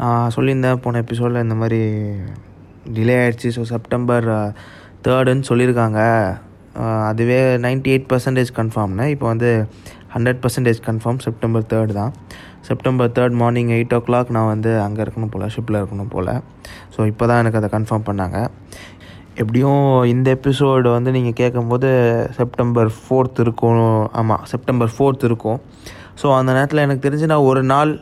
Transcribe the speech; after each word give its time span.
நான் 0.00 0.34
சொல்லியிருந்தேன் 0.36 0.82
போன 0.86 1.02
எபிசோடில் 1.04 1.44
இந்த 1.44 1.56
மாதிரி 1.62 1.80
டிலே 2.96 3.14
ஆயிடுச்சு. 3.22 3.50
ஸோ 3.58 3.62
செப்டம்பர் 3.74 4.28
தேர்டுன்னு 5.06 5.48
சொல்லியிருக்காங்க. 5.52 6.02
Uh, 6.80 7.02
அதுவே 7.10 7.36
நைன்டி 7.64 7.90
எயிட் 7.92 8.08
பர்சன்டேஜ் 8.10 8.50
கன்ஃபார்ம்னு 8.56 9.04
இப்போ 9.12 9.26
வந்து 9.30 9.50
hundred 10.14 10.40
percentage 10.42 10.80
confirm 10.86 11.20
September 11.26 11.64
third 11.70 11.92
தான். 11.98 12.12
September 12.68 13.12
third 13.16 13.36
morning 13.42 13.70
eight 13.76 13.94
o'clock 14.06 14.32
நான் 14.36 14.48
வந்து 14.52 14.70
அங்கே 14.86 15.00
இருக்கணும் 15.04 15.30
போல் 15.34 15.44
ஷிப்பில் 15.54 15.78
இருக்கணும் 15.80 16.10
போல். 16.14 16.28
ஸோ 16.94 17.06
இப்போ 17.12 17.24
தான் 17.30 17.40
எனக்கு 17.42 17.58
அதை 17.60 17.70
கன்ஃபார்ம் 17.76 18.04
பண்ணாங்க. 18.08 18.40
எப்படியும் 19.42 19.86
இந்த 20.14 20.28
எபிசோடு 20.38 20.90
வந்து 20.96 21.10
நீங்கள் 21.16 21.38
கேட்கும்போது 21.40 21.90
செப்டம்பர் 22.40 22.90
ஃபோர்த் 22.98 23.40
இருக்கும். 23.44 23.80
ஆமாம் 24.22 24.44
செப்டம்பர் 24.52 24.92
ஃபோர்த் 24.96 25.26
இருக்கும். 25.30 25.58
ஸோ 26.22 26.36
அந்த 26.40 26.50
நேரத்தில் 26.58 26.84
எனக்கு 26.86 27.06
தெரிஞ்சு 27.08 27.30
நான் 27.32 27.48
ஒரு 27.52 27.62
நாள் 27.72 27.92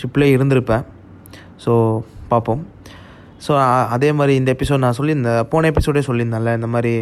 ஷிப்லேயே 0.00 0.34
இருந்திருப்பேன். 0.38 0.84
ஸோ 1.64 1.72
பார்ப்போம் 2.28 2.62
ஸோ 3.46 3.52
அதே 3.88 4.10
மாதிரி 4.12 4.34
இந்த 4.40 4.50
எபிசோட் 4.56 4.84
நான் 4.84 4.98
சொல்லியிருந்தேன் 4.98 5.48
போன 5.52 5.70
எபிசோடே 5.72 6.02
சொல்லியிருந்தேன்ல 6.08 6.54
இந்த 6.54 6.66
மாதிரி 6.66 6.94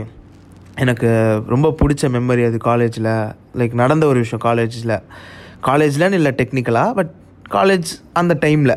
எனக்கு 0.84 1.09
ரொம்ப 1.55 1.69
பிடிச்ச 1.80 2.11
மெமரி 2.16 2.45
அது 2.48 2.59
காலேஜில் 2.70 3.12
லைக் 3.61 3.80
நடந்த 3.83 4.06
ஒரு 4.06 4.19
விஷயம் 4.25 4.45
காலேஜில் 4.48 4.97
காலேஜில்னு 5.69 6.19
இல்லை 6.20 6.33
டெக்னிக்கலாக 6.41 6.97
பட் 7.01 7.12
காலேஜ் 7.56 7.91
அந்த 8.20 8.34
டைமில் 8.47 8.77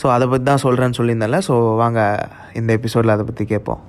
ஸோ 0.00 0.06
அதை 0.14 0.24
பற்றி 0.30 0.44
தான் 0.50 0.62
சொல்கிறேன்னு 0.64 0.98
சொல்லியிருந்தேன்ல. 0.98 1.38
ஸோ 1.48 1.54
வாங்க 1.82 2.00
இந்த 2.60 2.70
எபிசோடில் 2.78 3.14
அதை 3.14 3.24
பற்றி 3.24 3.44
கேட்போம் 3.52 3.82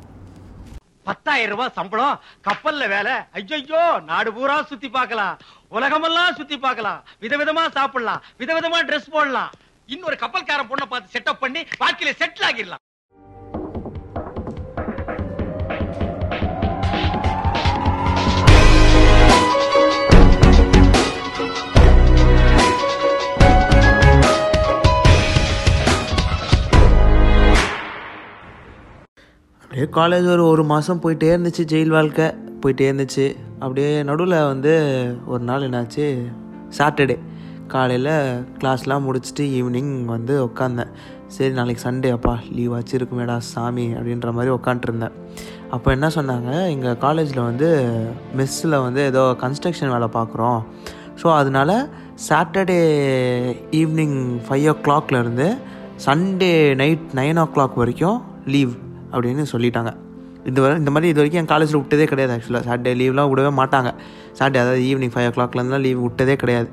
பத்தாயிரம் 1.07 1.53
ரூபாய் 1.53 1.76
சம்பளம் 1.77 2.20
கப்பல்ல 2.48 2.84
வேலை. 2.93 3.15
ஐயோ 3.37 3.81
நாடு 4.09 4.29
பூரா 4.34 4.55
சுத்தி 4.70 4.89
பார்க்கலாம். 4.89 5.35
உலகமெல்லாம் 5.77 6.37
சுத்தி 6.39 6.57
பார்க்கலாம். 6.57 7.01
விதவிதமா 7.23 7.63
சாப்பிடலாம். 7.77 8.23
விதவிதமா 8.41 8.79
ட்ரெஸ் 8.89 9.13
போடலாம். 9.15 9.51
இன்னொரு 9.88 10.17
கப்பல்கார 10.20 10.63
பொண்ணை 10.63 10.85
பார்த்து 10.89 11.20
செட்டப் 11.20 11.39
பண்ணி 11.39 11.62
வாழ்க்கையில 11.62 12.12
செட்டில் 12.20 12.45
ஆகிடலாம். 12.45 12.84
அப்படியே 29.62 29.87
காலேஜ் 29.91 30.31
ஒரு 30.31 30.46
ஒரு 30.46 30.63
மாதம் 30.63 31.02
போயிட்டே 31.04 31.29
இருந்துச்சு 31.35 31.63
ஜெயில் 31.68 31.87
வாழ்க்கை. 31.87 32.26
போயிட்டே 32.62 32.91
இருந்துச்சு. 32.91 33.35
அப்படியே 33.54 34.04
நடுவில் 34.04 34.46
வந்து 34.46 34.74
ஒரு 35.26 35.43
நாள் 35.43 35.62
என்னாச்சு? 35.62 36.31
சாட்டர்டே 36.77 37.20
காலையில் 37.74 38.13
கிளாஸ்லாம் 38.60 39.05
முடிச்சுட்டு 39.08 39.44
ஈவினிங் 39.58 39.94
வந்து 40.13 40.34
உட்காந்தேன் 40.48 40.91
சரி 41.35 41.54
நாளைக்கு 41.60 41.84
சண்டே 41.85 42.10
அப்பா 42.16 42.34
லீவ் 42.55 42.76
வச்சுருக்குமேடா 42.76 43.35
சாமி 43.52 43.85
அப்படின்ற 43.98 44.32
மாதிரி 44.38 44.52
உட்காண்ட்ருந்தேன் 44.58 45.16
அப்போ 45.76 45.88
என்ன 45.96 46.08
சொன்னாங்க 46.18 46.52
எங்கள் 46.74 46.99
காலேஜில் 47.05 47.41
வந்து 47.49 47.70
மெஸ்ஸில் 48.40 48.77
வந்து 48.86 49.02
ஏதோ 49.12 49.24
கன்ஸ்ட்ரக்ஷன் 49.43 49.93
வேலை 49.96 50.10
பார்க்குறோம். 50.18 50.60
ஸோ 51.21 51.27
அதனால 51.41 51.71
சாட்டர்டே 52.27 52.80
ஈவினிங் 53.82 54.18
ஃபைவ் 54.48 54.68
ஓ 54.74 54.76
கிளாக்லேருந்து 54.86 55.48
சண்டே 56.05 56.52
நைட் 56.82 57.05
நைன் 57.21 57.41
ஓ 57.43 57.48
கிளாக் 57.55 57.77
வரைக்கும் 57.82 58.18
லீவ் 58.55 58.74
அப்படின்னு 59.13 59.46
சொல்லிட்டாங்க. 59.54 59.91
இது 60.49 60.60
வரை 60.63 60.74
இந்த 60.82 60.91
மாதிரி 60.96 61.10
இது 61.12 61.20
வரைக்கும் 61.21 61.41
என் 61.41 61.52
காலேஜில் 61.52 61.80
விட்டதே 61.82 62.05
கிடையாது 62.12 62.34
ஆக்சுவலாக 62.36 62.66
சாட்டர்டே 62.70 62.93
லீவ்லாம் 63.02 63.30
விடவே 63.32 63.52
மாட்டாங்க. 63.62 63.91
சாட்டர்டே 64.40 64.63
அதாவது 64.63 64.84
ஈவினிங் 64.90 65.13
ஃபைவ் 65.16 65.30
ஓ 65.30 65.34
கிளாக்லேருந்துலாம் 65.38 65.86
லீவ் 65.88 66.02
விட்டதே 66.08 66.36
கிடையாது. 66.44 66.69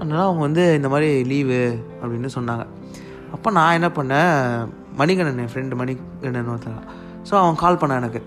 அதனால் 0.00 0.26
அவங்க 0.26 0.42
வந்து 0.48 0.62
இந்த 0.78 0.88
மாதிரி 0.92 1.08
லீவு 1.30 1.60
அப்படின்னு 2.02 2.28
சொன்னாங்க. 2.36 2.64
அப்போ 3.34 3.48
நான் 3.56 3.76
என்ன 3.78 3.88
பண்ணேன்? 3.96 4.36
மணிகண்டன் 5.00 5.40
என் 5.42 5.50
ஃப்ரெண்டு 5.52 5.74
மணிகண்டன் 5.80 6.52
ஒருத்தன். 6.52 6.84
ஸோ 7.28 7.34
அவன் 7.40 7.58
கால் 7.64 7.80
பண்ணான் 7.80 8.00
எனக்கு. 8.02 8.20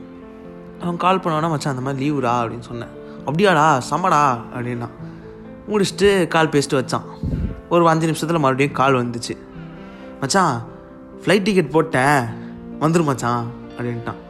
அவன் 0.83 0.99
கால் 1.05 1.21
பண்ணவனா 1.23 1.49
மச்சான் 1.53 1.73
அந்த 1.75 1.85
மாதிரி 1.85 1.99
லீவுடா 2.03 2.33
அப்படின்னு 2.41 2.67
சொன்னேன். 2.69 2.93
அப்படியாடா 3.27 3.65
செம்மடா 3.89 4.21
அப்படின்னா. 4.53 4.89
முடிச்சுட்டு 5.71 6.09
கால் 6.35 6.53
பேசிட்டு 6.53 6.79
வச்சான். 6.79 7.07
ஒரு 7.73 7.89
அஞ்சு 7.91 8.09
நிமிஷத்தில் 8.09 8.43
மறுபடியும் 8.45 8.77
கால் 8.81 8.99
வந்துச்சு. 9.01 9.35
மச்சான் 10.21 10.55
ஃப்ளைட் 11.23 11.45
டிக்கெட் 11.47 11.73
போட்டேன். 11.75 12.21
வந்துடும் 12.83 13.09
மச்சான் 13.11 13.43
அப்படின்ட்டான். 13.75 14.21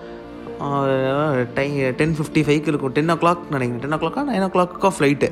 டை 1.57 1.67
டென் 1.99 2.17
ஃபிஃப்டி 2.17 2.41
ஃபைவ்க்கு 2.47 2.71
இருக்கும். 2.71 2.93
டென் 2.97 3.13
ஓ 3.13 3.15
கிளாக் 3.23 3.41
நினைக்கிறேன். 3.55 3.81
டென் 3.85 3.95
ஓ 3.97 4.01
கிளாக்கா 4.03 4.21
நைன் 4.31 4.45
ஓ 4.47 4.51
கிளாக்கோ 4.55 4.91
ஃப்ளைட்டு 4.97 5.29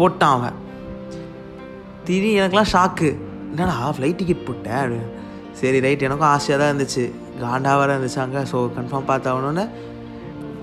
போட்டான் 0.00 0.34
அவன். 0.38 0.58
திடீர்னு 2.10 2.38
எனக்குலாம் 2.42 2.70
ஷாக்கு 2.74 3.08
என்னடா 3.52 3.74
ஃப்ளைட் 3.96 4.18
டிக்கெட் 4.20 4.46
போட்டேன் 4.46 4.78
அப்படின்னு 4.82 5.08
சரி 5.60 5.78
ரைட் 5.84 6.04
எனக்கும் 6.06 6.30
ஆசையாக 6.34 6.58
தான் 6.60 6.70
இருந்துச்சு. 6.72 7.04
காண்டாவாக 7.42 7.80
வேறு 7.80 7.92
இருந்துச்சு 7.94 8.20
அங்கே. 8.24 8.40
ஸோ 8.50 8.56
கன்ஃபார்ம் 8.76 9.06
பார்த்தாகணுன்னு 9.10 9.64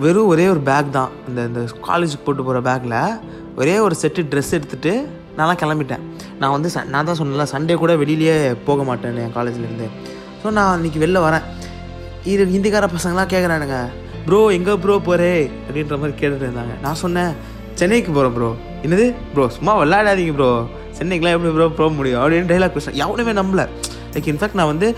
வெறும் 0.03 0.29
ஒரே 0.31 0.45
ஒரு 0.53 0.61
பேக் 0.69 0.89
தான். 0.97 1.11
இந்த 1.29 1.41
இந்த 1.49 1.61
காலேஜுக்கு 1.87 2.25
போட்டு 2.27 2.43
போகிற 2.47 2.59
பேக்கில் 2.67 2.97
ஒரே 3.61 3.75
ஒரு 3.85 3.95
செட்டு 4.01 4.23
ட்ரெஸ் 4.31 4.51
எடுத்துகிட்டு 4.57 4.93
நான்லாம் 5.37 5.59
கிளம்பிட்டேன். 5.63 6.03
நான் 6.41 6.53
வந்து 6.55 6.69
ச 6.75 6.83
நான் 6.93 7.07
தான் 7.09 7.19
சொன்னல 7.21 7.45
சண்டே 7.53 7.75
கூட 7.83 7.93
வெளியிலேயே 8.03 8.35
போக 8.67 8.83
மாட்டேன் 8.89 9.19
என் 9.25 9.35
காலேஜ்லேருந்து 9.37 9.87
ஸோ 10.41 10.49
நான் 10.57 10.75
இன்றைக்கி 10.79 10.99
வெளில 11.03 11.21
வரேன். 11.27 11.45
இது 12.33 12.49
ஹிந்திக்கார 12.55 12.89
பசங்களாம் 12.95 13.31
கேட்குறானுங்க 13.33 13.77
ப்ரோ 14.27 14.39
எங்கே 14.57 14.73
ப்ரோ 14.83 14.95
போகிறே 15.09 15.33
அப்படின்ற 15.65 15.97
மாதிரி 16.01 16.15
கேட்டுட்டு 16.21 16.47
இருந்தாங்க. 16.47 16.75
நான் 16.85 16.99
சொன்னேன் 17.03 17.31
சென்னைக்கு 17.81 18.11
போகிறேன் 18.17 18.35
ப்ரோ 18.37 18.49
என்னது? 18.85 19.05
ப்ரோ 19.33 19.45
சும்மா 19.57 19.73
விளையாடாதீங்க 19.81 20.33
ப்ரோ 20.39 20.49
சென்னைக்கெலாம் 20.97 21.37
எப்படி 21.37 21.53
ப்ரோ 21.59 21.69
போக 21.83 21.91
முடியும்? 21.99 22.21
அப்படின்னு 22.23 22.51
டைலாக் 22.53 22.75
பேசுகிறேன் 22.79 23.01
எவனுமே 23.05 23.35
நம்பல. 23.43 23.63
லைக் 24.15 24.29
இன்ஃபேக்ட் 24.33 24.59
நான் 24.61 24.73
வந்து 24.73 24.89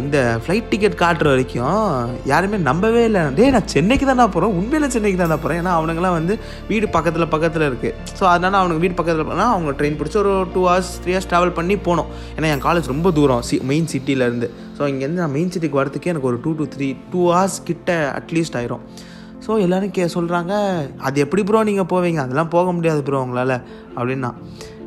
இந்த 0.00 0.16
ஃப்ளைட் 0.42 0.66
டிக்கெட் 0.70 0.96
காட்டுற 1.02 1.26
வரைக்கும் 1.32 1.84
யாருமே 2.30 2.56
நம்பவே 2.66 3.02
இல்லை. 3.08 3.22
டே 3.36 3.44
நான் 3.54 3.70
சென்னைக்கு 3.74 4.06
தானே 4.08 4.24
போகிறோம் 4.34 4.56
உண்மையில் 4.58 4.92
சென்னைக்கு 4.94 5.18
தானே 5.20 5.36
போகிறேன் 5.42 5.58
ஏன்னா 5.60 5.72
அவனுங்களாம் 5.78 6.16
வந்து 6.16 6.34
வீடு 6.70 6.86
பக்கத்தில் 6.96 7.26
பக்கத்தில் 7.34 7.64
இருக்குது 7.68 7.94
ஸோ 8.18 8.24
அதனால் 8.32 8.58
அவனுக்கு 8.60 8.82
வீடு 8.84 8.98
பக்கத்தில் 8.98 9.28
போனால் 9.30 9.52
அவங்க 9.52 9.72
ட்ரெயின் 9.78 9.96
பிடிச்சி 10.00 10.18
ஒரு 10.22 10.34
two 10.56 10.64
hours 10.68 10.90
three 11.04 11.14
hours 11.14 11.30
travel 11.30 11.54
பண்ணி 11.60 11.76
போனோம். 11.86 12.10
ஏன்னா 12.36 12.50
என் 12.56 12.64
காலேஜ் 12.66 12.92
ரொம்ப 12.94 13.12
தூரம். 13.18 13.42
சி 13.50 13.58
மெயின் 13.70 13.88
சிட்டியிலேருந்து 13.92 14.50
ஸோ 14.78 14.90
இங்கேருந்து 14.92 15.22
நான் 15.24 15.34
மெயின் 15.38 15.52
சிட்டிக்கு 15.54 15.80
வரதுக்கே 15.80 16.12
எனக்கு 16.14 16.30
ஒரு 16.32 16.40
two 16.44 16.52
two 16.60 16.66
three 16.76 16.90
two 17.14 17.22
hours 17.32 17.58
கிட்ட 17.70 17.96
அட்லீஸ்ட் 18.20 18.58
ஆயிரும். 18.60 18.84
ஸோ 19.46 19.52
எல்லோரும் 19.66 19.94
கே 19.96 20.04
சொல்கிறாங்க 20.18 20.52
அது 21.06 21.16
எப்படி 21.26 21.44
ப்ரோ 21.48 21.64
நீங்கள் 21.70 21.90
போவீங்க? 21.94 22.20
அதெல்லாம் 22.26 22.52
போக 22.56 22.68
முடியாது 22.76 23.00
ப்ரோ 23.08 23.22
உங்களால். 23.26 23.56
அப்படின்னா 23.96 24.32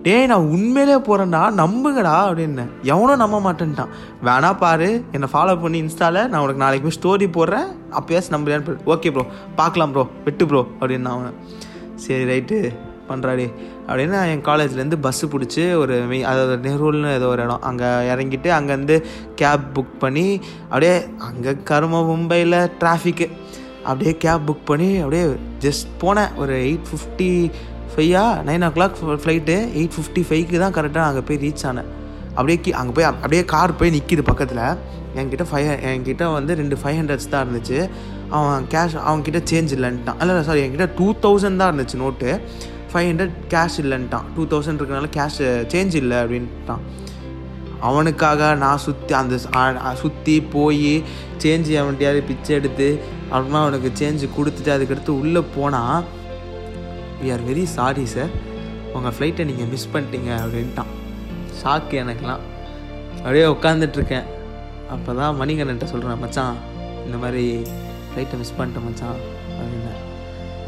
டே 0.06 0.16
நான் 0.30 0.50
உண்மையிலே 0.56 0.96
போகிறேன்டா 1.06 1.40
நம்புங்கடா 1.60 2.16
அப்படின்னேன் 2.26 2.72
எவனும் 2.92 3.22
நம்ப 3.22 3.38
மாட்டேன்ட்டான். 3.46 3.94
வேணா 4.28 4.50
பாரு 4.64 4.90
என்னை 5.16 5.28
ஃபாலோ 5.32 5.54
பண்ணி 5.62 5.78
இன்ஸ்டாவில் 5.84 6.28
நான் 6.32 6.44
உனக்கு 6.46 6.64
நாளைக்கு 6.64 6.86
போய் 6.88 6.98
ஸ்டோரி 6.98 7.28
போடுறேன். 7.38 7.70
அப்போயாச்சும் 7.98 8.36
நம்புறியான்னு 8.36 8.76
ஓகே 8.96 9.12
ப்ரோ 9.16 9.26
பார்க்கலாம் 9.62 9.94
ப்ரோ 9.96 10.04
வெட்டு 10.28 10.46
ப்ரோ 10.52 10.62
அப்படின்னு 10.80 11.12
அவன். 11.14 11.40
சரி 12.04 12.24
ரைட்டு 12.32 12.60
பண்ணுறாடி 13.10 13.48
அப்படின்னு 13.88 14.20
என் 14.36 14.46
காலேஜ்லேருந்து 14.50 15.02
பஸ்ஸு 15.08 15.32
பிடிச்சி 15.34 15.64
ஒரு 15.82 15.98
மெய் 16.12 16.24
அதாவது 16.32 16.56
நெஹ்ரூல்னு 16.68 17.18
ஏதோ 17.18 17.28
ஒரு 17.34 17.44
இடம். 17.48 17.66
அங்கே 17.70 17.90
இறங்கிட்டு 18.14 18.52
அங்கேருந்து 18.60 18.98
கேப் 19.42 19.68
புக் 19.76 19.94
பண்ணி 20.06 20.28
அப்படியே 20.72 20.96
அங்கே 21.30 21.54
கரும 21.72 22.06
மும்பையில் 22.12 22.60
டிராஃபிக்கு 22.82 23.28
அப்படியே 23.90 24.14
கேப் 24.24 24.46
புக் 24.50 24.68
பண்ணி 24.72 24.90
அப்படியே 25.04 25.26
ஜஸ்ட் 25.66 25.90
போனேன். 26.04 26.34
ஒரு 26.44 26.54
eight 26.68 26.90
fifty 26.92 27.32
five 27.94 28.24
nine 28.48 28.66
o'clock 28.78 28.98
flight 29.24 29.56
eight 29.80 29.96
fifty 29.96 30.22
ஃபைவ்க்கு 30.30 30.62
தான் 30.64 30.76
கரெக்டாக 30.78 31.10
அங்கே 31.10 31.24
போய் 31.28 31.40
ரீச் 31.46 31.64
ஆனேன். 31.70 31.90
அப்படியே 32.38 32.58
கி 32.66 32.72
அங்கே 32.82 32.94
போய் 32.98 33.08
அப்படியே 33.12 33.44
கார் 33.54 33.78
போய் 33.80 33.94
நிற்கிது 33.96 34.24
பக்கத்தில். 34.32 34.66
என்கிட்ட 35.20 35.46
ஃபைவ் 35.50 35.68
என்கிட்ட 35.92 36.24
வந்து 36.38 36.56
ரெண்டு 36.62 36.76
ஃபைவ் 36.82 36.98
ஹண்ட்ரட்ஸ் 37.00 37.30
தான் 37.34 37.44
இருந்துச்சு. 37.46 37.78
அவன் 38.38 38.66
கேஷ் 38.74 38.96
அவன்கிட்ட 39.10 39.40
சேஞ்ச் 39.52 39.74
இல்லைன்ட்டான். 39.78 40.18
இல்லை 40.22 40.42
சாரி 40.50 40.64
என்கிட்ட 40.66 40.88
டூ 40.98 41.08
தௌசண்ட் 41.26 41.60
தான் 41.62 41.70
இருந்துச்சு 41.72 42.00
நோட்டு 42.04 42.30
ஃபைவ் 42.92 43.08
ஹண்ட்ரட் 43.10 43.36
கேஷ் 43.54 43.78
இல்லைன்ட்டான். 43.84 44.26
டூ 44.36 44.44
தௌசண்ட் 44.54 44.80
இருக்கனால 44.82 45.10
கேஷ் 45.18 45.40
சேஞ்ச் 45.74 45.96
இல்லை 46.02 46.18
அப்படின்ட்டான். 46.24 46.84
அவனுக்காக 47.90 48.42
நான் 48.64 48.84
சுற்றி 48.88 49.14
அந்த 49.22 49.36
சுற்றி 50.04 50.36
போய் 50.54 50.92
சேஞ்சு 51.44 51.74
அவன்கிட்டயாவது 51.82 52.22
பிச்சை 52.30 52.54
எடுத்து 52.60 52.88
அப்புறமா 53.32 53.60
அவனுக்கு 53.66 53.90
சேஞ்சு 54.00 54.28
கொடுத்துட்டு 54.38 54.72
அதுக்கடுத்து 54.76 55.12
உள்ளே 55.22 55.42
போனால் 55.56 56.06
we 57.22 57.32
are 57.32 57.42
very 57.42 57.64
sorry 57.64 58.06
sir 58.06 58.32
உங்கள் 58.94 59.14
ஃப்ளைட்டை 59.16 59.46
நீங்கள் 59.46 59.66
மிஸ் 59.66 59.92
பண்ணிட்டீங்க 59.94 60.32
அப்படின்ட்டான். 60.44 60.92
ஷாக்கு 61.62 61.96
எனக்குலாம் 62.04 62.44
அப்படியே 63.18 63.46
உட்காந்துட்ருக்கேன் 63.46 64.26
அப்போ 64.90 65.14
தான் 65.14 65.36
மணிகண்டன் 65.36 65.92
சொல்கிறேன் 65.94 66.20
மச்சான் 66.20 66.58
இந்த 67.06 67.18
மாதிரி 67.18 67.46
ஃப்ளைட்டை 68.10 68.38
மிஸ் 68.38 68.58
பண்ணிட்டேன் 68.58 68.86
மச்சான் 68.86 69.18
அப்படின்னேன் 69.58 70.02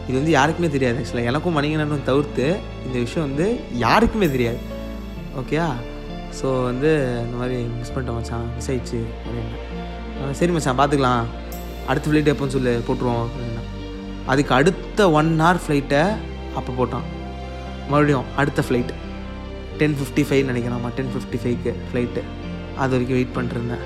இது 0.07 0.17
வந்து 0.17 0.31
யாருக்குமே 0.31 0.67
தெரியாது 0.67 0.97
ஆக்சுவலாக 0.99 1.29
எனக்கும் 1.31 1.57
மணிகண்டனும் 1.57 2.03
தவிர்த்து 2.03 2.45
இந்த 2.85 2.97
விஷயம் 2.99 3.27
வந்து 3.29 3.45
யாருக்குமே 3.73 4.27
தெரியாது. 4.27 4.59
ஓகேயா 5.39 5.67
ஸோ 6.41 6.63
வந்து 6.63 6.89
இந்த 7.25 7.35
மாதிரி 7.37 7.57
மிஸ் 7.79 7.93
பண்ணிட்டேன் 7.93 8.17
மச்சான் 8.19 8.47
மிஸ் 8.55 8.69
ஆயிடுச்சு 8.69 8.99
அப்படின்னா 9.25 10.33
சரி 10.33 10.51
மச்சான் 10.51 10.79
பார்த்துக்கலாம் 10.79 11.25
அடுத்த 11.87 12.09
ஃப்ளைட் 12.09 12.31
எப்போன்னு 12.33 12.55
சொல்லு 12.57 12.73
போட்டுருவோம் 12.87 13.23
அப்படின்னா 13.25 13.63
அதுக்கு 14.27 14.53
அடுத்த 14.53 15.11
ஒன் 15.11 15.39
ஹவர் 15.41 15.61
ஃப்ளைட்டை 15.63 16.01
அப்போ 16.59 16.71
போட்டான். 16.79 17.05
மறுபடியும் 17.91 18.27
அடுத்த 18.41 18.63
ஃப்ளைட் 18.67 18.93
டென் 19.79 19.95
ஃபிஃப்டி 19.99 20.23
ஃபைவ் 20.27 20.43
நினைக்கிறாமா 20.51 20.89
டென் 20.97 21.11
ஃபிஃப்டி 21.13 21.37
ஃபைவ்க்கு 21.43 21.73
ஃப்ளைட்டு 21.87 22.21
அது 22.81 22.93
வரைக்கும் 22.93 23.17
வெயிட் 23.17 23.35
பண்ணிருந்தேன் 23.37 23.83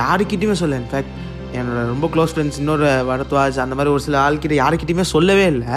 யாருக்கிட்டையுமே 0.00 0.56
சொல்ல 0.60 0.78
இன்ஃபேக்ட் 0.82 1.14
என்னோட 1.56 1.80
ரொம்ப 1.90 2.06
க்ளோஸ் 2.14 2.32
ஃப்ரெண்ட்ஸ் 2.34 2.58
இன்னொரு 2.60 2.86
வரத்வாஜ் 3.10 3.58
அந்த 3.64 3.74
மாதிரி 3.78 3.92
ஒரு 3.94 4.02
சில 4.06 4.16
ஆள்கிட்ட 4.24 4.54
யாருக்கிட்டையுமே 4.62 5.04
சொல்லவே 5.12 5.44
இல்லை. 5.52 5.74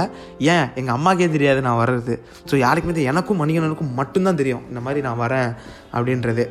ஏன்? 0.53 0.65
எங்கள் 0.79 0.95
அம்மாக்கே 0.95 1.27
தெரியாது 1.35 1.59
நான் 1.67 1.79
வர்றது. 1.81 2.15
ஸோ 2.49 2.55
யாருக்குமே 2.65 2.93
தெரியும் 2.93 3.13
எனக்கும் 3.13 3.41
மணிகணனுக்கும் 3.41 3.93
மட்டும்தான் 3.99 4.39
தெரியும். 4.41 4.63
இந்த 4.69 4.81
மாதிரி 4.85 5.01
நான் 5.07 5.21
வரேன் 5.21 5.49
அப்படின்றது. 5.93 6.45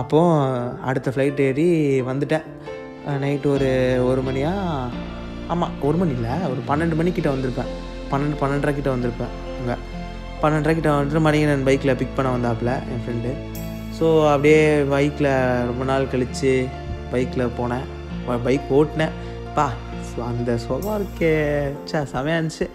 அப்போது 0.00 0.80
அடுத்த 0.88 1.12
ஃப்ளைட் 1.14 1.40
ஏறி 1.48 1.68
வந்துட்டேன். 2.10 2.46
நைட்டு 3.24 3.50
ஒரு 3.56 3.70
ஒரு 4.08 4.22
மணியாக 4.22 4.90
ஆமாம் 5.52 5.76
ஒரு 5.88 5.96
மணி 6.00 6.12
இல்லை. 6.18 6.34
ஒரு 6.52 6.60
பன்னெண்டு 6.70 6.98
மணிக்கிட்ட 7.00 7.30
வந்திருப்பேன். 7.34 7.70
பன்னெண்டு 8.12 8.36
பன்னெண்டரை 8.42 8.74
கிட்ட 8.78 8.90
வந்திருப்பேன். 8.96 9.32
அங்கே. 9.60 9.76
பன்னெண்டரை 10.42 10.74
கிட்ட 10.76 10.90
வந்துட்டு 10.96 11.46
நான் 11.50 11.66
பைக்கில் 11.68 11.98
பிக் 12.02 12.16
பண்ண 12.18 12.28
வந்தாப்புல 12.36 12.72
என் 12.92 13.02
ஃப்ரெண்டு 13.04 13.32
ஸோ 13.98 14.06
அப்படியே 14.32 14.60
பைக்கில் 14.92 15.30
ரொம்ப 15.70 15.82
நாள் 15.90 16.10
கழித்து 16.12 16.52
பைக்கில் 17.12 17.54
போனேன். 17.58 17.86
பைக் 18.46 18.68
ஓட்டினேன். 18.78 19.14
பா 19.56 19.66
அந்த 20.28 20.52
சுகம் 20.62 20.96
இருக்கே. 20.98 21.32
சே 21.90 21.98
செமையாக 22.12 22.38
இருந்துச்சு. 22.38 22.66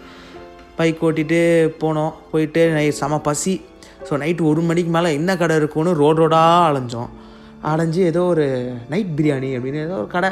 பைக் 0.78 1.02
ஓட்டிகிட்டு 1.08 1.40
போனோம். 1.84 2.14
போயிட்டு 2.32 2.62
நைட் 2.78 3.00
செம 3.00 3.20
பசி. 3.28 3.54
ஸோ 4.08 4.14
நைட்டு 4.24 4.44
ஒரு 4.52 4.62
மணிக்கு 4.70 4.92
மேலே 4.96 5.10
என்ன 5.20 5.32
கடை 5.42 5.56
இருக்கும்னு 5.62 5.94
ரோட் 6.02 6.22
ரோடாக 6.22 6.66
அலைஞ்சோம். 6.70 7.12
அலைஞ்சு 7.72 8.02
ஏதோ 8.12 8.24
ஒரு 8.34 8.46
நைட் 8.94 9.14
பிரியாணி 9.18 9.50
அப்படின்னு 9.58 9.80
ஏதோ 9.88 9.96
ஒரு 10.02 10.10
கடை 10.16 10.30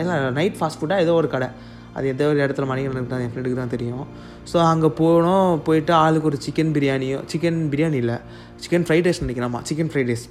இல்லை 0.00 0.16
நைட் 0.38 0.58
ஃபாஸ்ட் 0.58 0.80
ஃபுட்டாக 0.80 1.04
ஏதோ 1.06 1.14
ஒரு 1.20 1.30
கடை. 1.34 1.48
அது 1.96 2.06
ஏதோ 2.14 2.26
ஒரு 2.32 2.40
இடத்துல 2.44 2.66
மணிகண்டனுக்கு 2.72 3.12
தான் 3.12 3.22
என் 3.24 3.32
ஃப்ரெண்டுக்கு 3.34 3.60
தான் 3.62 3.74
தெரியும். 3.76 4.06
ஸோ 4.50 4.56
அங்கே 4.72 4.90
போனோம் 5.00 5.48
போயிட்டு 5.66 5.92
ஆளுக்கு 6.02 6.28
ஒரு 6.30 6.38
சிக்கன் 6.46 6.72
பிரியாணியோ 6.76 7.18
சிக்கன் 7.32 7.60
பிரியாணி 7.72 7.98
இல்லை 8.04 8.16
சிக்கன் 8.64 8.86
ஃப்ரைட் 8.88 9.08
ரைஸ் 9.08 9.22
நினைக்கிறேன் 9.24 9.64
சிக்கன் 9.70 9.90
ஃப்ரைட் 9.92 10.10
ரைஸ் 10.12 10.26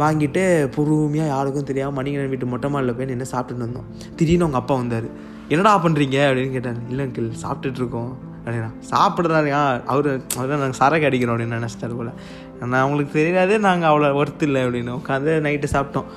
வாங்கிட்டு 0.00 0.42
பொறுமையாக 0.74 1.28
யாருக்கும் 1.34 1.68
தெரியாமல் 1.70 1.96
மணிகண்டன் 1.98 2.32
வீட்டு 2.32 2.46
மொட்டை 2.52 2.68
மாடில் 2.72 2.96
போய் 2.96 3.08
நின்று 3.10 3.26
சாப்பிட்டுட்டு 3.32 3.66
வந்தோம். 3.66 3.86
திடீர்னு 4.18 4.44
அவங்க 4.46 4.58
அப்பா 4.62 4.74
வந்தார். 4.80 5.06
என்னடா 5.52 5.72
பண்ணுறீங்க 5.84 6.18
அப்படின்னு 6.28 6.54
கேட்டார். 6.56 6.80
இல்லை 6.90 7.02
அங்கிள் 7.06 7.28
சாப்பிட்டுட்ருக்கோம் 7.44 8.10
அப்படின்னா 8.44 8.70
சாப்பிட்றாருயா 8.90 9.60
அவர் 9.92 10.08
அவர் 10.38 10.52
நாங்கள் 10.52 10.78
சரக்கு 10.80 11.08
அடிக்கிறோம் 11.08 11.34
அப்படின்னு 11.34 11.58
நினச்சிட்டார் 11.58 11.96
போல். 12.00 12.12
நான் 12.60 12.82
அவங்களுக்கு 12.82 13.12
தெரியாது 13.18 13.54
நாங்கள் 13.68 13.90
அவ்வளோ 13.90 14.10
ஒர்த்து 14.20 14.46
இல்லை 14.48 14.60
அப்படின்னு 14.66 14.92
உட்காந்து 15.00 15.32
நைட்டு 15.46 15.70
சாப்பிட்டோம். 15.76 16.10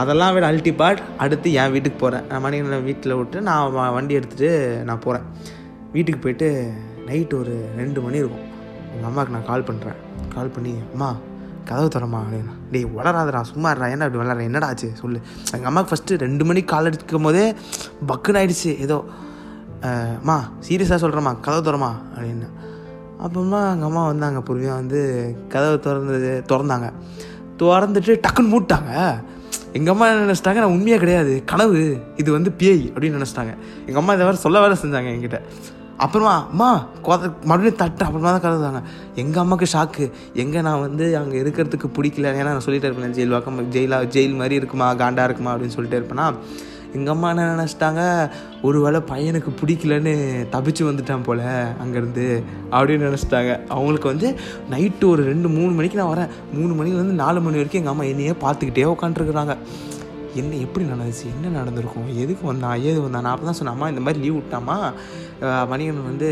அதெல்லாம் 0.00 0.34
விட 0.34 0.44
அல்டி 0.52 0.72
பார்ட் 0.80 1.02
அடுத்து 1.24 1.48
என் 1.62 1.74
வீட்டுக்கு 1.74 1.98
போகிறேன் 2.04 2.24
நான் 2.30 2.44
மணிகண்டன் 2.44 2.88
வீட்டில் 2.90 3.18
விட்டு 3.18 3.40
நான் 3.48 3.94
வண்டி 3.96 4.14
எடுத்துகிட்டு 4.18 4.50
நான் 4.88 5.02
போகிறேன் 5.06 5.26
வீட்டுக்கு 5.94 6.20
போயிட்டு 6.20 6.48
நைட்டு 7.06 7.38
ஒரு 7.38 7.54
ரெண்டு 7.76 8.00
மணி 8.00 8.16
இருக்கும். 8.16 8.44
எங்கள் 8.92 9.08
அம்மாவுக்கு 9.08 9.34
நான் 9.36 9.46
கால் 9.46 9.62
பண்ணுறேன் 9.62 10.00
கால் 10.34 10.48
பண்ணி 10.48 10.74
அம்மா 10.92 11.16
கதவு 11.64 11.88
தரமா 11.88 12.18
அப்படின்னா. 12.22 12.54
டேய் 12.70 12.84
வளராதடா 12.84 13.40
சும்மா 13.40 13.72
இருடா 13.72 13.90
என்ன 13.90 14.04
அப்படி 14.04 14.16
வளர 14.16 14.42
என்னடா 14.42 14.66
ஆச்சு? 14.66 14.90
சொல்லு. 14.94 15.20
எங்கள் 15.52 15.66
அம்மாவுக்கு 15.66 15.90
ஃபஸ்ட்டு 15.92 16.18
ரெண்டு 16.18 16.44
மணிக்கு 16.44 16.74
கால் 16.74 16.84
எடுக்கும் 16.84 17.22
போதே 17.22 17.54
பக்குன்னு 18.08 18.40
ஆயிடுச்சு. 18.40 18.78
ஏதோ 18.78 19.04
அம்மா 20.18 20.52
சீரியஸாக 20.68 20.98
சொல்கிறேம்மா 21.04 21.40
கதவு 21.40 21.62
திறமா? 21.62 21.90
அப்படின்னு. 22.14 22.48
அப்புறமா 23.18 23.70
எங்கள் 23.70 23.88
அம்மா 23.88 24.06
வந்தாங்க. 24.06 24.40
பொறுமையாக 24.40 24.78
வந்து 24.78 25.00
கதவு 25.48 25.80
திறந்தது 25.84 26.44
திறந்தாங்க. 26.48 26.92
திறந்துட்டு 27.58 28.20
டக்குன்னு 28.26 28.52
மூட்டாங்க. 28.54 29.22
எங்கள் 29.72 29.92
அம்மா 29.94 30.08
என்ன 30.08 30.32
நினச்சிட்டாங்க? 30.32 30.60
நான் 30.64 30.76
உண்மையாக 30.76 31.02
கிடையாது. 31.04 31.42
கனவு. 31.44 31.98
இது 32.16 32.32
வந்து 32.32 32.52
பேய் 32.52 32.92
அப்படின்னு 32.94 33.20
நினச்சிட்டாங்க. 33.20 33.54
எங்கள் 33.80 34.02
அம்மா 34.02 34.12
இதை 34.12 34.24
வேறு 34.26 34.36
சொல்ல 34.36 34.60
வேறு 34.60 34.74
செஞ்சாங்க 34.74 35.10
என்கிட்ட. 35.14 35.40
அப்புறமா 35.98 36.34
அம்மா 36.50 36.68
கொத 37.06 37.30
மறுபடியும் 37.44 37.76
தட்டு. 37.76 38.04
அப்புறமா 38.04 38.30
தான் 38.36 38.44
கலந்தாங்க 38.44 38.82
எங்கள் 39.14 39.42
அம்மாவுக்கு 39.42 39.78
ஷாக்கு 39.78 40.04
எங்கே 40.34 40.60
நான் 40.60 40.80
வந்து 40.80 41.16
அங்கே 41.16 41.40
இருக்கிறதுக்கு 41.42 41.88
பிடிக்கல. 41.96 42.32
ஏன்னா 42.40 42.52
நான் 42.54 42.66
சொல்லிட்டே 42.66 42.88
இருப்பேன் 42.90 43.16
ஜெயில் 43.18 43.34
வாக்கம் 43.34 43.60
ஜெயிலா 43.76 43.98
ஜெயில் 44.16 44.40
மாதிரி 44.40 44.54
இருக்குமா 44.54 44.94
காண்டா 44.94 45.24
இருக்குமா? 45.24 45.52
அப்படின்னு 45.54 45.76
சொல்லிட்டு 45.78 46.00
இருப்பேனா 46.00 46.28
எங்கள் 46.92 47.14
அம்மா 47.14 47.28
என்ன 47.28 47.44
நினச்சிட்டாங்க 47.54 48.30
ஒரு 48.62 48.80
வேளை 48.80 49.00
பையனுக்கு 49.10 49.50
பிடிக்கலன்னு 49.60 50.12
தப்பிச்சு 50.52 50.82
வந்துட்டான் 50.88 51.22
போல் 51.22 51.40
அங்கேருந்து. 51.84 52.26
அப்படின்னு 52.70 53.08
நினச்சிட்டாங்க. 53.08 53.68
அவங்களுக்கு 53.68 54.08
வந்து 54.08 54.38
நைட்டு 54.70 55.04
ஒரு 55.04 55.24
ரெண்டு 55.24 55.48
மூணு 55.48 55.72
மணிக்கு 55.72 55.98
நான் 55.98 56.12
வரேன். 56.16 56.30
மூணு 56.52 56.72
மணிலேருந்து 56.78 57.20
நாலு 57.24 57.40
மணி 57.40 57.60
வரைக்கும் 57.60 57.80
எங்கள் 57.80 57.92
அம்மா 57.92 58.04
என்னையே 58.04 58.30
பார்த்துக்கிட்டே 58.30 58.86
உட்காந்துருக்குறாங்க 58.94 59.56
என்ன 60.34 60.54
எப்படி 60.54 60.84
நடந்துச்சு? 60.86 61.26
என்ன 61.42 61.56
நடந்திருக்கும்? 61.58 62.18
எதுக்கு 62.18 62.46
வந்தான் 62.46 62.80
ஏது 62.80 63.02
வந்தான் 63.02 63.22
நான் 63.22 63.36
அப்போ 63.36 63.50
தான் 63.50 63.60
சொன்னாம்மா 63.60 63.88
இந்த 63.88 64.00
மாதிரி 64.00 64.24
லீவ் 64.24 64.36
விட்டாமா 64.36 64.92
அஹ் 65.40 65.66
வந்து 66.04 66.28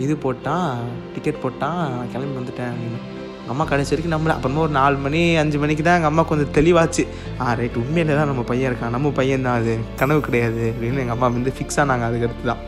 இது 0.00 0.14
போட்டான் 0.14 0.74
டிக்கெட் 1.14 1.42
போட்டான் 1.42 1.88
கிளம்பி 2.12 2.40
வந்துட்டேன் 2.40 2.70
அப்படின்னு. 2.70 3.00
எங்கள் 3.40 3.48
அம்மா 3.48 3.64
கடைசி 3.64 3.96
வரைக்கும் 3.96 4.18
நம்மள 4.18 4.36
அப்புறமா 4.36 4.60
ஒரு 4.60 4.70
நாலு 4.70 4.96
மணி 4.96 5.36
அஞ்சு 5.36 5.58
மணிக்கு 5.58 5.82
தான் 5.82 5.94
எங்கள் 5.94 6.08
அம்மா 6.08 6.22
கொஞ்சம் 6.22 6.52
தெளிவாச்சு. 6.54 7.06
ஆ 7.40 7.52
ரைட் 7.52 7.76
உண்மையிலே 7.76 8.16
தான் 8.16 8.26
நம்ம 8.26 8.42
பையன் 8.42 8.72
இருக்கான். 8.72 8.88
நம்ம 8.88 9.10
பையன் 9.10 9.42
தான் 9.42 9.60
அது. 9.60 9.78
கனவு 9.96 10.20
கிடையாது. 10.20 10.72
அப்படின்னு 10.74 10.98
எங்கள் 10.98 11.08
அம்மா 11.08 11.26
வந்து 11.26 11.52
ஃபிக்ஸ் 11.58 11.78
ஆனாங்க 11.78 12.06
அதுக்கடுத்து 12.10 12.46
தான். 12.46 12.58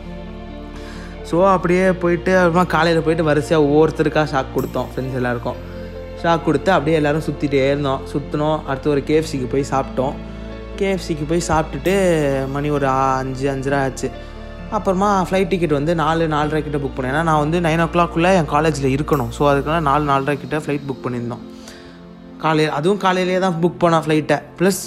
ஸோ 1.31 1.51
அப்படியே 1.51 1.91
போயிட்டு 1.91 2.37
அப்புறமா 2.37 2.63
காலையில் 2.63 3.01
போயிட்டு 3.01 3.23
வரிசையாக 3.23 3.67
ஒவ்வொருத்தருக்காக 3.67 4.27
ஷாக் 4.33 4.55
கொடுத்தோம் 4.55 4.85
ஃப்ரெண்ட்ஸ் 4.95 5.13
எல்லாருக்கும். 5.13 5.55
ஷாக் 6.23 6.43
கொடுத்து 6.43 6.71
அப்படியே 6.71 6.95
எல்லாரும் 6.95 7.21
சுற்றிட்டே 7.21 7.67
இருந்தோம். 7.67 8.01
சுற்றினோம் 8.13 8.65
அடுத்து 8.65 8.89
ஒரு 8.89 9.03
கேஎஃப்சிக்கு 9.07 9.49
போய் 9.49 9.65
சாப்பிட்டோம். 9.71 10.13
கேஎஃப்சிக்கு 10.81 11.25
போய் 11.31 11.47
சாப்பிட்டுட்டு 11.51 11.95
மணி 12.55 12.69
ஒரு 12.77 12.87
அஞ்சு 13.21 13.47
அஞ்சரை 13.53 13.79
ஆச்சு. 13.85 14.09
அப்புறமா 14.77 15.07
ஃப்ளைட் 15.27 15.49
டிக்கெட் 15.51 15.77
வந்து 15.77 15.93
நாலு 16.01 16.27
நாலரை 16.33 16.59
கிட்ட 16.65 16.77
புக் 16.83 16.97
பண்ணேன். 16.97 17.13
ஏன்னா 17.13 17.23
நான் 17.29 17.41
வந்து 17.43 17.57
நைன் 17.65 17.83
ஓ 17.85 17.87
கிளாக்குள்ளே 17.95 18.29
என் 18.41 18.51
காலேஜில் 18.53 18.93
இருக்கணும். 18.95 19.31
ஸோ 19.37 19.41
அதுக்கெல்லாம் 19.51 19.87
நாலு 19.89 20.05
நாலரை 20.11 20.35
கிட்ட 20.43 20.59
ஃப்ளைட் 20.65 20.85
புக் 20.89 21.03
பண்ணியிருந்தோம். 21.05 21.43
காலையில் 22.43 22.75
அதுவும் 22.77 23.01
காலையிலேயே 23.03 23.39
தான் 23.45 23.57
புக் 23.63 23.81
பண்ணோம் 23.81 24.03
ஃப்ளைட்டை 24.05 24.37
ப்ளஸ் 24.59 24.81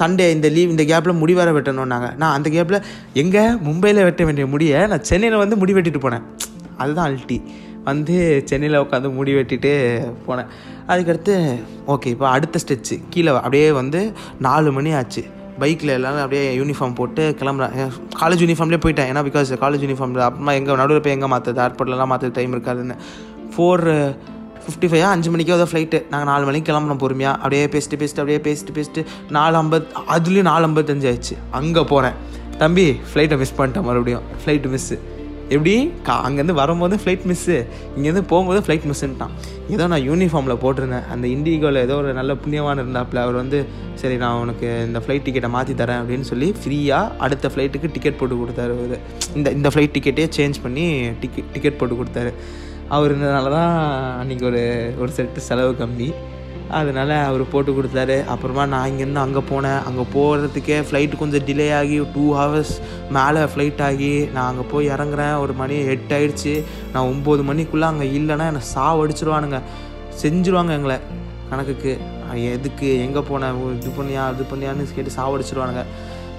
சண்டே 0.00 0.26
இந்த 0.34 0.48
லீவ் 0.56 0.74
இந்த 0.74 0.84
கேப்பில் 0.90 1.18
முடி 1.22 1.34
வேற 1.38 1.50
வெட்டணும்னாங்க. 1.56 2.08
நான் 2.20 2.34
அந்த 2.36 2.48
கேப்பில் 2.56 2.78
எங்கே 3.22 3.42
மும்பையில் 3.68 4.06
வெட்ட 4.08 4.24
வேண்டிய 4.28 4.46
முடியை 4.52 4.80
நான் 4.92 5.08
சென்னையில் 5.10 5.42
வந்து 5.42 5.58
முடி 5.62 5.74
வெட்டிட்டு 5.78 6.02
போனேன். 6.04 6.26
அதுதான் 6.82 7.08
அல்ட்டி 7.10 7.38
வந்து 7.88 8.14
சென்னையில் 8.50 8.82
உட்காந்து 8.84 9.10
முடி 9.18 9.32
வெட்டிட்டு 9.38 9.72
போனேன். 10.28 10.50
அதுக்கடுத்து 10.92 11.34
ஓகே 11.94 12.08
இப்போ 12.14 12.26
அடுத்த 12.36 12.60
ஸ்டெச்சு 12.64 12.96
கீழே 13.12 13.30
அப்படியே 13.44 13.68
வந்து 13.80 14.00
நாலு 14.48 14.70
மணி 14.78 14.92
ஆச்சு. 15.00 15.22
பைக்கில் 15.62 15.94
எல்லாரும் 15.98 16.22
அப்படியே 16.24 16.42
யூனிஃபார்ம் 16.60 16.96
போட்டு 17.00 17.22
கிளம்புறேன் 17.40 17.72
காலேஜ் 18.22 18.42
யூனிஃபார்ம்லேயே 18.44 18.82
போயிட்டேன். 18.84 19.08
ஏன்னா 19.12 19.22
பிகாஸ் 19.28 19.50
காலேஜ் 19.64 19.84
யூனிஃபார்மில் 19.86 20.26
அப்புறமா 20.26 20.52
எங்கே 20.58 20.76
நடுவில் 20.82 21.04
போய் 21.06 21.16
எங்கே 21.16 21.30
மாற்றுறது 21.34 21.62
ஏர்போர்ட்லலாம் 21.66 22.12
மாற்ற 22.12 22.30
டைம் 22.38 22.54
இருக்காதுன்னு. 22.56 22.96
ஃபோர் 23.54 23.84
ஃபிஃப்டி 24.64 24.88
ஃபைவ் 24.90 25.04
அஞ்சு 25.12 25.30
மணிக்கே 25.34 25.54
தான் 25.60 25.70
ஃப்ளைட்டு 25.70 25.98
நாங்கள் 26.10 26.28
நாலு 26.30 26.44
மணிக்கு 26.48 26.68
கிளம்புறோம் 26.70 27.00
பொறுமையாக 27.04 27.36
அப்படியே 27.42 27.62
பேசிட்டு 27.74 27.98
பேசிட்டு 28.02 28.22
அப்படியே 28.22 28.40
பேசிட்டு 28.48 28.74
பேசிட்டு 28.78 29.02
நாலு 29.36 29.56
ஐம்பது 29.62 29.86
அதுலேயும் 30.16 30.48
நாலு 30.50 30.66
ஐம்பத்தஞ்சு 30.68 31.08
ஆயிடுச்சு. 31.10 31.36
அங்கே 31.60 31.84
போகிறேன் 31.92 32.18
தம்பி 32.62 32.86
ஃப்ளைட்டை 33.10 33.38
மிஸ் 33.42 33.56
பண்ணிட்டேன் 33.60 33.86
மறுபடியும். 33.88 34.26
ஃப்ளைட்டு 34.42 34.70
மிஸ்ஸு 34.74 34.98
எப்படி? 35.54 35.74
கா 36.06 36.14
அங்கேருந்து 36.26 36.56
வரும்போது 36.60 36.96
ஃப்ளைட் 37.02 37.24
மிஸ்ஸு 37.30 37.56
இங்கேருந்து 37.96 38.22
போகும்போது 38.32 38.60
ஃப்ளைட் 38.66 38.86
மிஸ்ஸுன்ட்டான் 38.90 39.34
ஏதோ 39.74 39.84
நான் 39.92 40.04
யூனிஃபார்மில் 40.08 40.60
போட்டிருந்தேன். 40.64 41.06
அந்த 41.14 41.26
இண்டிகோவில் 41.34 41.80
ஏதோ 41.86 41.94
ஒரு 42.02 42.12
நல்ல 42.18 42.32
புண்ணியவான் 42.42 42.82
இருந்தாப்புல 42.82 43.22
அவர் 43.24 43.40
வந்து 43.42 43.58
சரி 44.02 44.16
நான் 44.22 44.40
உனக்கு 44.44 44.68
இந்த 44.88 45.00
ஃப்ளைட் 45.04 45.26
டிக்கெட்டை 45.26 45.50
மாற்றி 45.56 45.74
தரேன் 45.82 46.00
அப்படின்னு 46.02 46.28
சொல்லி 46.32 46.48
ஃப்ரீயாக 46.62 47.12
அடுத்த 47.26 47.50
ஃப்ளைட்டுக்கு 47.54 47.92
டிக்கெட் 47.96 48.18
போட்டு 48.20 48.40
கொடுத்தாரு 48.42 48.74
அவர். 48.78 48.98
இந்த 49.38 49.50
இந்த 49.58 49.70
ஃப்ளைட் 49.74 49.94
டிக்கெட்டே 49.96 50.26
சேஞ்ச் 50.38 50.58
பண்ணி 50.66 50.86
டிக்கெட் 51.22 51.50
டிக்கெட் 51.54 51.78
போட்டு 51.80 52.00
கொடுத்தாரு. 52.00 52.32
அவர் 52.96 53.10
இருந்ததுனால 53.10 53.50
தான் 53.58 53.74
அன்றைக்கி 54.20 54.44
ஒரு 54.50 54.62
ஒரு 55.02 55.12
செட்டு 55.16 55.48
செலவு 55.48 55.74
கம்மி. 55.82 56.10
அதனால் 56.78 57.12
அவர் 57.28 57.42
போட்டு 57.52 57.70
கொடுத்தாரு. 57.76 58.16
அப்புறமா 58.32 58.64
நான் 58.72 58.88
இங்கேருந்து 58.90 59.22
அங்கே 59.24 59.42
போனேன். 59.50 59.80
அங்கே 59.88 60.04
போகிறதுக்கே 60.14 60.78
ஃப்ளைட் 60.88 61.14
கொஞ்சம் 61.22 61.44
டிலே 61.48 61.66
ஆகி 61.78 61.96
டூ 62.14 62.24
ஹவர்ஸ் 62.40 62.74
மேலே 63.16 63.42
ஃப்ளைட் 63.52 63.82
ஆகி 63.88 64.12
நான் 64.34 64.48
அங்கே 64.50 64.64
போய் 64.72 64.90
இறங்குறேன். 64.94 65.34
ஒரு 65.44 65.54
மணி 65.60 65.76
எட்டு 65.94 66.14
ஆயிடுச்சு. 66.18 66.54
நான் 66.94 67.10
ஒம்பது 67.12 67.44
மணிக்குள்ளே 67.50 67.88
அங்கே 67.92 68.08
இல்லைன்னா 68.18 68.46
என்னை 68.52 68.62
சாவடிச்சிருவானுங்க. 68.74 69.60
செஞ்சுருவாங்க 70.22 70.72
எங்களை 70.78 70.98
கணக்குக்கு. 71.52 71.92
எதுக்கு 72.54 72.88
எங்கே 73.06 73.22
போனேன்? 73.30 73.60
இது 73.78 73.92
பண்ணியா 74.00 74.24
இது 74.34 74.44
பண்ணியான்னு 74.50 74.90
கேட்டு 74.96 75.18
சாவடிச்சிருவானுங்க. 75.18 75.84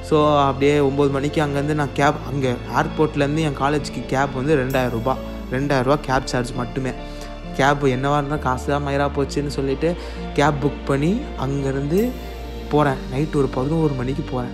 ஸோ 0.09 0.17
அப்படியே 0.49 0.75
ஒம்பது 0.89 1.11
மணிக்கு 1.15 1.39
அங்கேருந்து 1.43 1.79
நான் 1.81 1.97
கேப் 1.99 2.21
அங்கே 2.29 2.51
ஏர்போர்ட்லேருந்து 2.79 3.43
என் 3.47 3.59
காலேஜுக்கு 3.63 4.01
கேப் 4.13 4.37
வந்து 4.39 4.53
ரெண்டாயிரம் 4.61 4.95
ரூபாய் 5.87 6.05
கேப் 6.07 6.29
சார்ஜ் 6.31 6.53
மட்டுமே. 6.61 6.93
கேப் 7.57 7.81
என்னவா 7.95 8.17
இருந்தால் 8.19 8.43
காசு 8.45 8.65
தான் 8.71 8.83
மயிராக 8.85 9.11
போச்சுன்னு 9.15 9.53
சொல்லிவிட்டு 9.55 9.89
கேப் 10.33 10.59
புக் 10.63 10.85
பண்ணி 10.85 11.21
அங்கேருந்து 11.45 12.09
போகிறேன். 12.71 12.99
நைட்டு 13.13 13.35
ஒரு 13.35 13.47
பதினோரு 13.47 13.93
மணிக்கு 13.93 14.23
போகிறேன். 14.31 14.53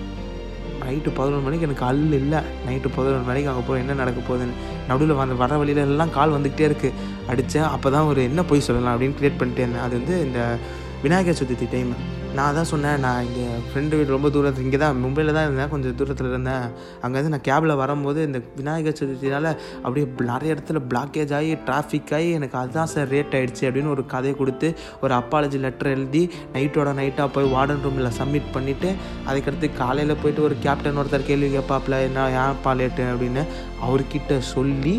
நைட்டு 0.86 1.10
பதினொரு 1.14 1.44
மணிக்கு 1.46 1.66
எனக்கு 1.68 1.86
அல் 1.86 2.12
இல்லை. 2.12 2.40
நைட்டு 2.68 2.90
பதினொரு 2.96 3.24
மணிக்கு 3.30 3.50
அங்கே 3.50 3.64
போகிறேன். 3.68 3.84
என்ன 3.88 3.94
நடக்க 3.94 4.20
போகுதுன்னு. 4.28 4.56
நடுவில் 4.88 5.20
வந்து 5.22 5.36
வர 5.36 5.58
வழியில 5.58 5.82
எல்லாம் 5.82 6.14
கால் 6.18 6.36
வந்துக்கிட்டே 6.36 6.68
இருக்குது 6.70 6.94
அடித்தேன். 7.30 7.68
அப்போ 7.76 7.90
தான் 7.90 8.06
ஒரு 8.06 8.24
என்ன 8.24 8.44
போய் 8.44 8.68
சொல்லலாம் 8.68 8.94
அப்படின்னு 8.96 9.18
க்ரியேட் 9.22 9.42
பண்ணிட்டே 9.42 9.64
இருந்தேன். 9.66 9.86
அது 9.88 9.96
வந்து 10.00 10.22
இந்த 10.22 10.58
விநாயகர் 11.02 11.40
சதுர்த்தி 11.42 11.68
டைம் 11.72 11.92
நான் 12.38 12.56
தான் 12.58 12.70
சொன்னேன் 12.72 13.02
நான் 13.04 13.26
இங்கே 13.28 13.46
ஃப்ரெண்டு 13.68 13.98
வீடு 13.98 14.14
ரொம்ப 14.16 14.30
தூரத்தில் 14.36 14.66
இங்கே 14.66 14.80
தான் 14.82 14.98
மும்பையில் 15.04 15.36
தான் 15.38 15.46
இருந்தேன் 15.48 15.70
கொஞ்சம் 15.74 15.96
தூரத்தில் 16.00 16.30
இருந்தேன். 16.32 16.66
அங்கேருந்து 17.04 17.34
நான் 17.34 17.46
கேபில் 17.48 17.74
வரும்போது 17.82 18.20
இந்த 18.28 18.40
விநாயகர் 18.58 18.98
சதுர்த்தினால் 19.00 19.50
அப்படியே 19.84 20.06
நிறைய 20.32 20.56
இடத்துல 20.56 20.82
பிளாக்கேஜ் 20.92 21.34
ஆகி 21.38 21.52
டிராஃபிக் 21.68 22.14
ஆகி 22.18 22.30
எனக்கு 22.30 22.58
அதுதான் 22.58 22.92
சார் 22.94 23.08
ரேட் 23.08 23.36
ஆகிடுச்சு 23.40 23.64
அப்படின்னு 23.70 23.94
ஒரு 23.96 24.06
கதையை 24.06 24.36
கொடுத்து 24.38 24.70
ஒரு 25.02 25.16
அப்பாலஜி 25.22 25.60
லெட்டர் 25.60 25.92
எழுதி 25.92 26.24
நைட்டோட 26.54 26.92
நைட்டாக 26.94 27.28
போய் 27.38 27.52
வார்டன் 27.56 27.84
ரூமில் 27.88 28.16
சப்மிட் 28.20 28.54
பண்ணிவிட்டு 28.54 28.92
அதுக்கடுத்து 29.30 29.70
காலையில் 29.74 30.20
போயிட்டு 30.24 30.42
ஒரு 30.42 30.58
கேப்டன் 30.60 31.00
ஒருத்தர் 31.04 31.30
கேள்வி 31.30 31.50
கேட்பாப்பில் 31.58 31.98
என்ன 32.00 32.28
ஏன்ப்பா 32.44 32.74
லேட்டு 32.82 33.06
அப்படின்னு 33.14 33.46
அவர்கிட்ட 33.82 34.40
சொல்லி 34.54 34.96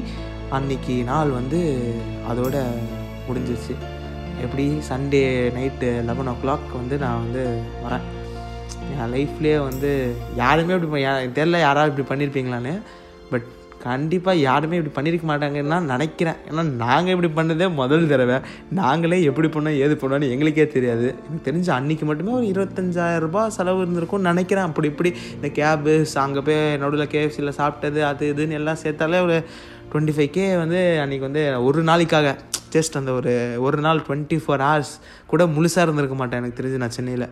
அன்னைக்கு 0.50 0.96
நாள் 1.04 1.30
வந்து 1.30 1.60
அதோட 2.30 2.56
முடிஞ்சிருச்சு. 3.28 3.76
எப்படி 4.40 4.78
சண்டே 4.88 5.22
நைட்டு 5.30 6.04
லெவன் 6.04 6.26
ஓ 6.26 6.32
கிளாக் 6.44 6.76
வந்து 6.76 6.98
நான் 6.98 7.22
வந்து 7.22 7.60
வரேன். 7.88 8.00
என் 8.98 9.12
லைஃப்லேயே 9.12 9.58
வந்து 9.58 10.14
யாருமே 10.36 10.74
இப்படி 10.74 11.04
யா- 11.04 11.06
தெரில 11.06 11.58
யாராவது 11.58 12.02
இப்படி 12.02 12.24
பண்ணியிருப்பீங்களான்னு 12.24 12.82
பட் 13.30 13.42
கண்டிப்பாக 13.82 14.38
யாருமே 14.38 14.76
இப்படி 14.76 15.10
பண்ணியிருக்க 15.10 15.28
மாட்டாங்கன்னு 15.28 15.62
நான் 15.62 15.84
நினைக்கிறேன். 15.84 16.34
ஏன்னா 16.50 16.62
நாங்கள் 16.62 17.20
இப்படி 17.20 17.48
பண்ணதே 17.48 17.74
முதல் 17.74 18.06
தடவை. 18.06 18.40
நாங்களே 18.70 19.22
எப்படி 19.22 19.48
பண்ணோம் 19.48 19.76
ஏது 19.76 19.98
பண்ணோன்னு 20.00 20.30
எங்களுக்கே 20.30 20.66
தெரியாது. 20.66 21.14
எனக்கு 21.28 21.52
தெரிஞ்ச 21.52 21.74
அன்றைக்கி 21.74 22.02
மட்டுமே 22.02 22.30
ஒரு 22.32 22.46
இருபத்தஞ்சாயிரம் 22.46 23.18
ரூபாய் 23.18 23.50
செலவு 23.50 23.84
இருந்திருக்கும்னு 23.84 24.18
நினைக்கிறேன். 24.18 24.64
அப்படி 24.64 24.86
இப்படி 24.86 25.14
இந்த 25.34 25.48
கேபு 25.48 26.06
அங்கே 26.14 26.40
போய் 26.40 26.76
நடுவில் 26.76 27.06
கேஎஃப்சியில் 27.06 27.52
சாப்பிட்டது 27.56 28.00
அது 28.00 28.34
இதுன்னு 28.36 28.50
எல்லாம் 28.50 28.76
சேர்த்தாலே 28.82 29.22
ஒரு 29.22 29.44
டுவெண்ட்டி 29.92 30.08
ஃபைவ் 30.08 30.30
கே 30.30 30.56
வந்து 30.56 31.02
அன்றைக்கி 31.06 31.18
வந்து 31.18 31.64
ஒரு 31.64 31.82
நாளைக்காக. 31.82 32.36
ஜஸ்ட் 32.74 32.98
அந்த 33.00 33.10
ஒரு 33.18 33.32
ஒரு 33.66 33.78
நாள் 33.86 34.00
டுவெண்ட்டி 34.06 34.38
ஃபோர் 34.44 34.64
ஹவர்ஸ் 34.66 34.92
கூட 35.32 35.42
முழுசாக 35.56 35.84
இருந்திருக்க 35.86 36.16
மாட்டேன் 36.20 36.40
எனக்கு 36.42 36.58
தெரிஞ்சு 36.60 36.82
நான் 36.82 36.96
சென்னையில். 36.98 37.26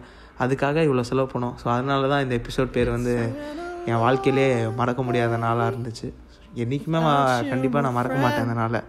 அதுக்காக 0.45 0.83
இவ்வளோ 0.87 1.05
செலவு 1.11 1.29
பண்ணோம். 1.33 1.55
ஸோ 1.63 1.67
அதனால 1.75 2.09
தான் 2.13 2.23
இந்த 2.25 2.35
எபிசோட் 2.41 2.75
பேர் 2.77 2.91
வந்து 2.97 3.15
என் 3.91 4.03
வாழ்க்கையிலே 4.05 4.47
மறக்க 4.81 5.01
முடியாத 5.09 5.37
நாளாக 5.45 5.71
இருந்துச்சு. 5.73 6.09
என்றைக்குமே 6.63 7.01
கண்டிப்பாக 7.53 7.85
நான் 7.87 7.97
மறக்க 7.99 8.19
மாட்டேன் 8.25 8.47
அந்த 8.47 8.57
நாளை. 8.63 8.81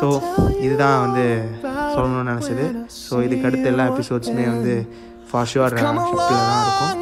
ஸோ 0.00 0.06
இதுதான் 0.66 0.98
வந்து 1.04 1.24
சொல்லணும்னு 1.94 2.30
நினச்சது. 2.32 2.66
ஸோ 3.08 3.14
இதுக்கு 3.26 3.48
அடுத்த 3.50 3.72
எல்லா 3.72 3.86
எபிசோட்ஸுமே 3.92 4.46
வந்து 4.54 4.74
ஃபார் 5.30 5.50
ஷுவர் 5.52 5.76
ஷிப்பில் 6.10 6.46
தான் 6.50 6.64
இருக்கும். 6.66 6.94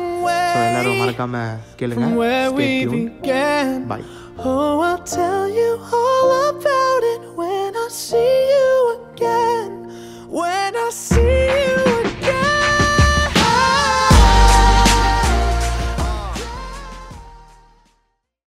ஸோ 0.50 0.56
எல்லோரும் 0.68 1.00
மறக்காமல் 1.02 1.58
கேளுங்க. 1.80 2.08
Where 2.22 2.48
see 8.04 8.48
you 8.50 9.00
again. 9.14 9.88
When 10.28 10.76
I 10.76 10.90
see 10.90 11.43